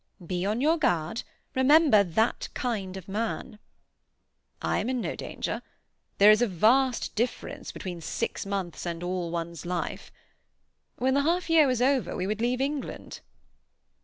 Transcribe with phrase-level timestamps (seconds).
[0.25, 1.21] "Be on your guard.
[1.53, 3.59] Remember "that kind of man"."
[4.59, 5.61] "I am in no danger.
[6.17, 10.11] There is a vast difference between six months and all one's life.
[10.97, 13.19] When the half year was over we would leave England."